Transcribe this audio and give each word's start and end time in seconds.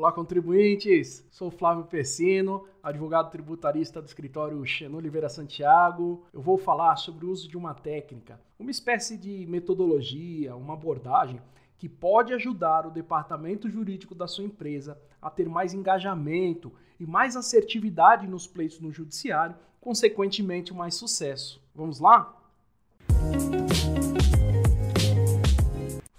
Olá, 0.00 0.10
contribuintes! 0.10 1.28
Sou 1.30 1.50
Flávio 1.50 1.84
Pessino, 1.84 2.66
advogado 2.82 3.30
tributarista 3.30 4.00
do 4.00 4.06
escritório 4.06 4.64
Xeno 4.64 4.96
Oliveira 4.96 5.28
Santiago. 5.28 6.24
Eu 6.32 6.40
vou 6.40 6.56
falar 6.56 6.96
sobre 6.96 7.26
o 7.26 7.30
uso 7.30 7.46
de 7.46 7.54
uma 7.54 7.74
técnica, 7.74 8.40
uma 8.58 8.70
espécie 8.70 9.18
de 9.18 9.44
metodologia, 9.46 10.56
uma 10.56 10.72
abordagem 10.72 11.38
que 11.76 11.86
pode 11.86 12.32
ajudar 12.32 12.86
o 12.86 12.90
departamento 12.90 13.68
jurídico 13.68 14.14
da 14.14 14.26
sua 14.26 14.42
empresa 14.42 14.98
a 15.20 15.28
ter 15.28 15.46
mais 15.50 15.74
engajamento 15.74 16.72
e 16.98 17.06
mais 17.06 17.36
assertividade 17.36 18.26
nos 18.26 18.46
pleitos 18.46 18.80
no 18.80 18.90
judiciário, 18.90 19.54
consequentemente 19.82 20.72
mais 20.72 20.94
sucesso. 20.94 21.62
Vamos 21.74 22.00
lá? 22.00 22.34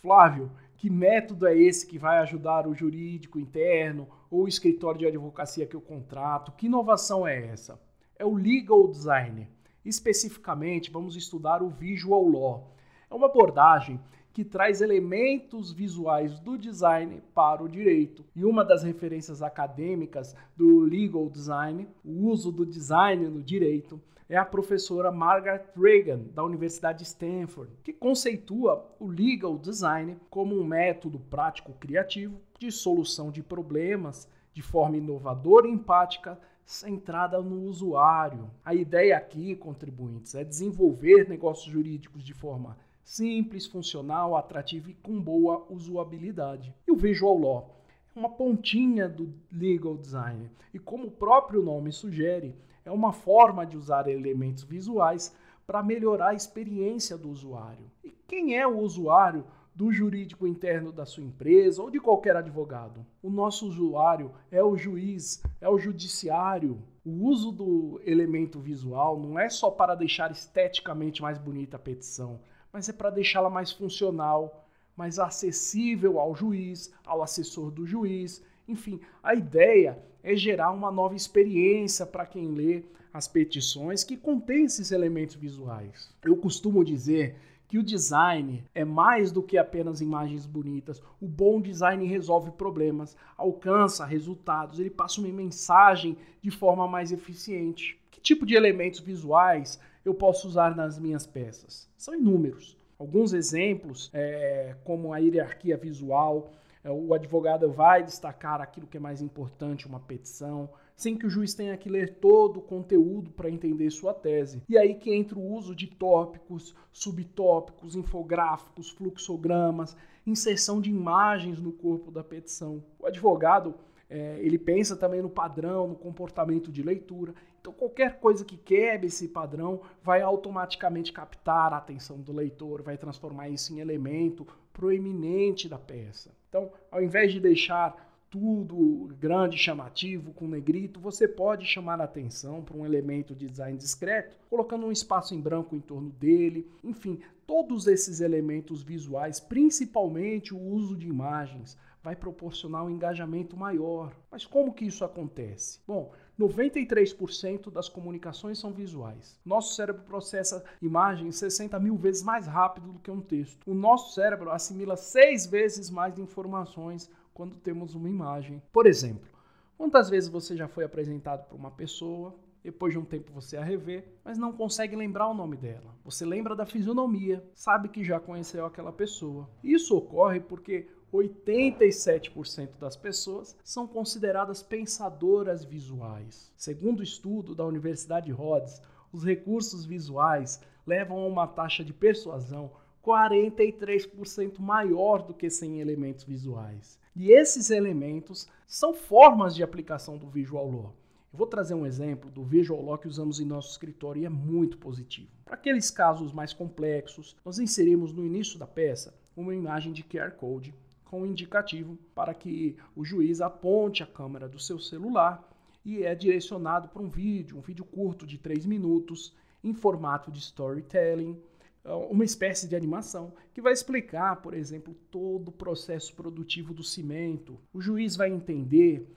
Flávio, 0.00 0.48
que 0.84 0.90
método 0.90 1.46
é 1.46 1.56
esse 1.56 1.86
que 1.86 1.96
vai 1.96 2.18
ajudar 2.18 2.68
o 2.68 2.74
jurídico 2.74 3.38
interno 3.38 4.06
ou 4.30 4.42
o 4.42 4.48
escritório 4.48 4.98
de 4.98 5.06
advocacia 5.06 5.64
que 5.64 5.74
eu 5.74 5.80
contrato? 5.80 6.52
Que 6.52 6.66
inovação 6.66 7.26
é 7.26 7.46
essa? 7.46 7.80
É 8.18 8.24
o 8.26 8.34
legal 8.34 8.86
design. 8.88 9.48
Especificamente, 9.82 10.90
vamos 10.90 11.16
estudar 11.16 11.62
o 11.62 11.70
visual 11.70 12.28
law. 12.28 12.76
É 13.10 13.14
uma 13.14 13.28
abordagem 13.28 13.98
que 14.34 14.44
traz 14.44 14.80
elementos 14.80 15.70
visuais 15.70 16.40
do 16.40 16.58
design 16.58 17.22
para 17.32 17.62
o 17.62 17.68
direito. 17.68 18.24
E 18.34 18.44
uma 18.44 18.64
das 18.64 18.82
referências 18.82 19.40
acadêmicas 19.40 20.34
do 20.56 20.80
legal 20.80 21.30
design, 21.30 21.88
o 22.04 22.28
uso 22.28 22.50
do 22.50 22.66
design 22.66 23.28
no 23.28 23.40
direito, 23.40 24.00
é 24.28 24.36
a 24.36 24.44
professora 24.44 25.12
Margaret 25.12 25.66
Reagan, 25.76 26.22
da 26.34 26.42
Universidade 26.42 26.98
de 26.98 27.04
Stanford, 27.04 27.70
que 27.84 27.92
conceitua 27.92 28.84
o 28.98 29.06
legal 29.06 29.56
design 29.56 30.18
como 30.28 30.58
um 30.58 30.64
método 30.64 31.20
prático 31.20 31.72
criativo 31.74 32.40
de 32.58 32.72
solução 32.72 33.30
de 33.30 33.40
problemas 33.40 34.28
de 34.52 34.62
forma 34.62 34.96
inovadora 34.96 35.68
e 35.68 35.70
empática 35.70 36.36
centrada 36.64 37.40
no 37.40 37.68
usuário. 37.68 38.50
A 38.64 38.74
ideia 38.74 39.16
aqui, 39.16 39.54
contribuintes, 39.54 40.34
é 40.34 40.42
desenvolver 40.42 41.28
negócios 41.28 41.72
jurídicos 41.72 42.24
de 42.24 42.34
forma 42.34 42.76
simples, 43.04 43.66
funcional, 43.66 44.36
atrativo 44.36 44.90
e 44.90 44.94
com 44.94 45.20
boa 45.20 45.66
usabilidade. 45.68 46.74
E 46.88 46.90
o 46.90 46.96
Visual 46.96 47.38
Law 47.38 47.80
é 48.16 48.18
uma 48.18 48.30
pontinha 48.30 49.08
do 49.08 49.32
legal 49.52 49.96
design. 49.96 50.50
E 50.72 50.78
como 50.78 51.08
o 51.08 51.10
próprio 51.10 51.62
nome 51.62 51.92
sugere, 51.92 52.56
é 52.84 52.90
uma 52.90 53.12
forma 53.12 53.64
de 53.66 53.76
usar 53.76 54.08
elementos 54.08 54.64
visuais 54.64 55.34
para 55.66 55.82
melhorar 55.82 56.28
a 56.28 56.34
experiência 56.34 57.16
do 57.16 57.30
usuário. 57.30 57.90
E 58.02 58.10
quem 58.26 58.56
é 58.56 58.66
o 58.66 58.78
usuário 58.78 59.44
do 59.74 59.92
jurídico 59.92 60.46
interno 60.46 60.92
da 60.92 61.04
sua 61.04 61.24
empresa 61.24 61.82
ou 61.82 61.90
de 61.90 61.98
qualquer 61.98 62.36
advogado? 62.36 63.04
O 63.22 63.30
nosso 63.30 63.66
usuário 63.66 64.30
é 64.50 64.62
o 64.62 64.76
juiz, 64.76 65.42
é 65.60 65.68
o 65.68 65.78
judiciário. 65.78 66.78
O 67.04 67.26
uso 67.26 67.50
do 67.50 68.00
elemento 68.04 68.60
visual 68.60 69.18
não 69.18 69.38
é 69.38 69.48
só 69.48 69.70
para 69.70 69.94
deixar 69.94 70.30
esteticamente 70.30 71.20
mais 71.20 71.38
bonita 71.38 71.76
a 71.76 71.80
petição, 71.80 72.40
mas 72.74 72.88
é 72.88 72.92
para 72.92 73.08
deixá-la 73.08 73.48
mais 73.48 73.70
funcional, 73.70 74.66
mais 74.96 75.20
acessível 75.20 76.18
ao 76.18 76.34
juiz, 76.34 76.92
ao 77.06 77.22
assessor 77.22 77.70
do 77.70 77.86
juiz. 77.86 78.44
Enfim, 78.66 79.00
a 79.22 79.32
ideia 79.32 79.96
é 80.24 80.34
gerar 80.34 80.72
uma 80.72 80.90
nova 80.90 81.14
experiência 81.14 82.04
para 82.04 82.26
quem 82.26 82.48
lê 82.48 82.82
as 83.12 83.28
petições 83.28 84.02
que 84.02 84.16
contém 84.16 84.64
esses 84.64 84.90
elementos 84.90 85.36
visuais. 85.36 86.12
Eu 86.24 86.36
costumo 86.36 86.84
dizer 86.84 87.36
que 87.68 87.78
o 87.78 87.82
design 87.82 88.64
é 88.74 88.84
mais 88.84 89.30
do 89.30 89.40
que 89.40 89.56
apenas 89.56 90.00
imagens 90.00 90.44
bonitas. 90.44 91.00
O 91.20 91.28
bom 91.28 91.60
design 91.60 92.04
resolve 92.04 92.50
problemas, 92.50 93.16
alcança 93.36 94.04
resultados, 94.04 94.80
ele 94.80 94.90
passa 94.90 95.20
uma 95.20 95.28
mensagem 95.28 96.16
de 96.42 96.50
forma 96.50 96.88
mais 96.88 97.12
eficiente. 97.12 97.96
Que 98.10 98.20
tipo 98.20 98.44
de 98.44 98.56
elementos 98.56 98.98
visuais 98.98 99.78
eu 100.04 100.14
posso 100.14 100.46
usar 100.46 100.76
nas 100.76 100.98
minhas 100.98 101.26
peças? 101.26 101.88
São 101.96 102.14
inúmeros. 102.14 102.76
Alguns 102.98 103.32
exemplos, 103.32 104.10
é, 104.12 104.76
como 104.84 105.12
a 105.12 105.18
hierarquia 105.18 105.76
visual, 105.76 106.52
é, 106.82 106.90
o 106.90 107.12
advogado 107.14 107.70
vai 107.72 108.02
destacar 108.02 108.60
aquilo 108.60 108.86
que 108.86 108.96
é 108.96 109.00
mais 109.00 109.22
importante, 109.22 109.86
uma 109.86 110.00
petição, 110.00 110.68
sem 110.96 111.16
que 111.16 111.26
o 111.26 111.30
juiz 111.30 111.54
tenha 111.54 111.76
que 111.76 111.88
ler 111.88 112.16
todo 112.16 112.58
o 112.58 112.62
conteúdo 112.62 113.30
para 113.32 113.50
entender 113.50 113.90
sua 113.90 114.14
tese. 114.14 114.62
E 114.68 114.78
aí 114.78 114.94
que 114.94 115.12
entra 115.12 115.38
o 115.38 115.52
uso 115.54 115.74
de 115.74 115.86
tópicos, 115.86 116.74
subtópicos, 116.92 117.96
infográficos, 117.96 118.90
fluxogramas, 118.90 119.96
inserção 120.26 120.80
de 120.80 120.90
imagens 120.90 121.60
no 121.60 121.72
corpo 121.72 122.10
da 122.10 122.22
petição. 122.22 122.82
O 122.98 123.06
advogado 123.06 123.74
é, 124.14 124.38
ele 124.38 124.56
pensa 124.56 124.94
também 124.94 125.20
no 125.20 125.28
padrão, 125.28 125.88
no 125.88 125.96
comportamento 125.96 126.70
de 126.70 126.84
leitura. 126.84 127.34
Então, 127.60 127.72
qualquer 127.72 128.20
coisa 128.20 128.44
que 128.44 128.56
quebre 128.56 129.08
esse 129.08 129.26
padrão 129.26 129.80
vai 130.04 130.22
automaticamente 130.22 131.12
captar 131.12 131.72
a 131.72 131.78
atenção 131.78 132.20
do 132.20 132.32
leitor, 132.32 132.80
vai 132.80 132.96
transformar 132.96 133.48
isso 133.48 133.74
em 133.74 133.80
elemento 133.80 134.46
proeminente 134.72 135.68
da 135.68 135.80
peça. 135.80 136.30
Então, 136.48 136.70
ao 136.92 137.02
invés 137.02 137.32
de 137.32 137.40
deixar 137.40 138.14
tudo 138.30 139.12
grande, 139.18 139.58
chamativo, 139.58 140.32
com 140.32 140.46
negrito, 140.46 141.00
você 141.00 141.26
pode 141.26 141.66
chamar 141.66 142.00
a 142.00 142.04
atenção 142.04 142.62
para 142.62 142.76
um 142.76 142.86
elemento 142.86 143.34
de 143.34 143.48
design 143.48 143.76
discreto, 143.76 144.36
colocando 144.48 144.86
um 144.86 144.92
espaço 144.92 145.34
em 145.34 145.40
branco 145.40 145.74
em 145.74 145.80
torno 145.80 146.10
dele. 146.10 146.68
Enfim, 146.84 147.18
todos 147.48 147.88
esses 147.88 148.20
elementos 148.20 148.80
visuais, 148.80 149.40
principalmente 149.40 150.54
o 150.54 150.60
uso 150.60 150.96
de 150.96 151.08
imagens, 151.08 151.76
vai 152.04 152.14
proporcionar 152.14 152.84
um 152.84 152.90
engajamento 152.90 153.56
maior. 153.56 154.14
Mas 154.30 154.44
como 154.44 154.74
que 154.74 154.84
isso 154.84 155.06
acontece? 155.06 155.80
Bom, 155.86 156.12
93% 156.38 157.70
das 157.70 157.88
comunicações 157.88 158.58
são 158.58 158.74
visuais. 158.74 159.40
Nosso 159.42 159.74
cérebro 159.74 160.02
processa 160.02 160.62
imagens 160.82 161.36
60 161.36 161.80
mil 161.80 161.96
vezes 161.96 162.22
mais 162.22 162.46
rápido 162.46 162.92
do 162.92 162.98
que 162.98 163.10
um 163.10 163.22
texto. 163.22 163.66
O 163.66 163.74
nosso 163.74 164.12
cérebro 164.14 164.50
assimila 164.50 164.98
seis 164.98 165.46
vezes 165.46 165.88
mais 165.88 166.18
informações 166.18 167.10
quando 167.32 167.56
temos 167.56 167.94
uma 167.94 168.10
imagem. 168.10 168.62
Por 168.70 168.86
exemplo, 168.86 169.30
quantas 169.78 170.10
vezes 170.10 170.28
você 170.28 170.54
já 170.54 170.68
foi 170.68 170.84
apresentado 170.84 171.46
para 171.46 171.56
uma 171.56 171.70
pessoa, 171.70 172.36
depois 172.62 172.92
de 172.92 172.98
um 172.98 173.04
tempo 173.04 173.32
você 173.32 173.56
a 173.56 173.64
revê, 173.64 174.04
mas 174.22 174.36
não 174.36 174.52
consegue 174.52 174.94
lembrar 174.94 175.28
o 175.28 175.34
nome 175.34 175.56
dela. 175.56 175.94
Você 176.04 176.26
lembra 176.26 176.54
da 176.54 176.66
fisionomia, 176.66 177.42
sabe 177.54 177.88
que 177.88 178.04
já 178.04 178.20
conheceu 178.20 178.66
aquela 178.66 178.92
pessoa. 178.92 179.48
Isso 179.62 179.96
ocorre 179.96 180.40
porque 180.40 180.88
87% 181.14 182.78
das 182.78 182.96
pessoas 182.96 183.56
são 183.62 183.86
consideradas 183.86 184.62
pensadoras 184.62 185.64
visuais. 185.64 186.52
Segundo 186.56 187.00
o 187.00 187.04
estudo 187.04 187.54
da 187.54 187.64
Universidade 187.64 188.26
de 188.26 188.32
Rhodes, 188.32 188.82
os 189.12 189.24
recursos 189.24 189.84
visuais 189.84 190.60
levam 190.84 191.18
a 191.18 191.26
uma 191.26 191.46
taxa 191.46 191.84
de 191.84 191.92
persuasão 191.92 192.72
43% 193.04 194.58
maior 194.58 195.22
do 195.22 195.32
que 195.32 195.48
sem 195.48 195.80
elementos 195.80 196.24
visuais. 196.24 196.98
E 197.14 197.30
esses 197.30 197.70
elementos 197.70 198.48
são 198.66 198.92
formas 198.92 199.54
de 199.54 199.62
aplicação 199.62 200.18
do 200.18 200.28
Visual 200.28 200.68
Law. 200.68 200.96
Eu 201.32 201.38
vou 201.38 201.46
trazer 201.46 201.74
um 201.74 201.86
exemplo 201.86 202.30
do 202.30 202.42
Visual 202.42 202.82
Law 202.82 202.98
que 202.98 203.08
usamos 203.08 203.38
em 203.38 203.44
nosso 203.44 203.70
escritório 203.70 204.22
e 204.22 204.26
é 204.26 204.28
muito 204.28 204.78
positivo. 204.78 205.30
Para 205.44 205.54
aqueles 205.54 205.90
casos 205.90 206.32
mais 206.32 206.52
complexos, 206.52 207.36
nós 207.44 207.58
inserimos 207.58 208.12
no 208.12 208.24
início 208.24 208.58
da 208.58 208.66
peça 208.66 209.14
uma 209.36 209.54
imagem 209.54 209.92
de 209.92 210.02
QR 210.02 210.32
Code 210.32 210.74
com 211.14 211.22
um 211.22 211.26
indicativo 211.26 211.96
para 212.12 212.34
que 212.34 212.76
o 212.96 213.04
juiz 213.04 213.40
aponte 213.40 214.02
a 214.02 214.06
câmera 214.06 214.48
do 214.48 214.58
seu 214.58 214.80
celular 214.80 215.48
e 215.84 216.02
é 216.02 216.12
direcionado 216.12 216.88
para 216.88 217.00
um 217.00 217.08
vídeo, 217.08 217.56
um 217.56 217.60
vídeo 217.60 217.84
curto 217.84 218.26
de 218.26 218.36
3 218.36 218.66
minutos, 218.66 219.32
em 219.62 219.72
formato 219.72 220.32
de 220.32 220.40
storytelling, 220.40 221.40
é, 221.84 221.92
uma 221.92 222.24
espécie 222.24 222.66
de 222.66 222.74
animação 222.74 223.32
que 223.52 223.62
vai 223.62 223.72
explicar, 223.72 224.42
por 224.42 224.54
exemplo, 224.54 224.92
todo 225.08 225.50
o 225.50 225.52
processo 225.52 226.12
produtivo 226.16 226.74
do 226.74 226.82
cimento. 226.82 227.60
O 227.72 227.80
juiz 227.80 228.16
vai 228.16 228.28
entender 228.28 229.08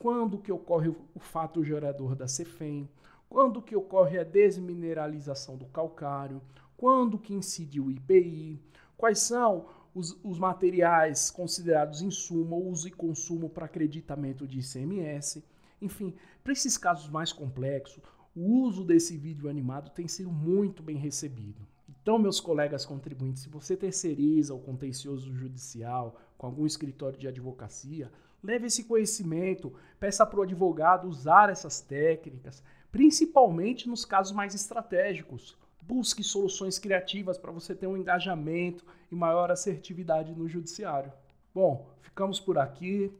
quando 0.00 0.38
que 0.38 0.50
ocorre 0.50 0.88
o 0.88 1.20
fato 1.20 1.62
gerador 1.62 2.16
da 2.16 2.26
CEFEM, 2.26 2.88
quando 3.28 3.62
que 3.62 3.76
ocorre 3.76 4.18
a 4.18 4.24
desmineralização 4.24 5.56
do 5.56 5.66
calcário, 5.66 6.42
quando 6.76 7.16
que 7.16 7.32
incide 7.32 7.80
o 7.80 7.92
IPI, 7.92 8.60
quais 8.96 9.20
são 9.20 9.66
os, 9.94 10.18
os 10.22 10.38
materiais 10.38 11.30
considerados 11.30 12.02
insumo, 12.02 12.68
uso 12.68 12.88
e 12.88 12.90
consumo 12.90 13.48
para 13.48 13.66
acreditamento 13.66 14.46
de 14.46 14.58
ICMS. 14.58 15.44
Enfim, 15.80 16.14
para 16.42 16.52
esses 16.52 16.76
casos 16.76 17.08
mais 17.08 17.32
complexos, 17.32 18.02
o 18.34 18.62
uso 18.62 18.84
desse 18.84 19.16
vídeo 19.16 19.48
animado 19.48 19.90
tem 19.90 20.08
sido 20.08 20.30
muito 20.30 20.82
bem 20.82 20.96
recebido. 20.96 21.66
Então, 21.88 22.18
meus 22.18 22.40
colegas 22.40 22.84
contribuintes, 22.84 23.42
se 23.44 23.48
você 23.48 23.76
terceiriza 23.76 24.52
o 24.52 24.60
contencioso 24.60 25.32
judicial 25.32 26.20
com 26.36 26.46
algum 26.46 26.66
escritório 26.66 27.18
de 27.18 27.28
advocacia, 27.28 28.10
leve 28.42 28.66
esse 28.66 28.84
conhecimento, 28.84 29.72
peça 29.98 30.26
para 30.26 30.40
o 30.40 30.42
advogado 30.42 31.08
usar 31.08 31.48
essas 31.48 31.80
técnicas, 31.80 32.62
principalmente 32.92 33.88
nos 33.88 34.04
casos 34.04 34.32
mais 34.32 34.54
estratégicos, 34.54 35.56
Busque 35.86 36.22
soluções 36.22 36.78
criativas 36.78 37.38
para 37.38 37.52
você 37.52 37.74
ter 37.74 37.86
um 37.86 37.96
engajamento 37.96 38.84
e 39.10 39.14
maior 39.14 39.50
assertividade 39.50 40.34
no 40.34 40.48
judiciário. 40.48 41.12
Bom, 41.54 41.86
ficamos 42.00 42.40
por 42.40 42.58
aqui. 42.58 43.12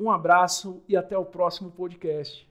Um 0.00 0.10
abraço 0.10 0.82
e 0.88 0.96
até 0.96 1.18
o 1.18 1.24
próximo 1.24 1.70
podcast. 1.70 2.47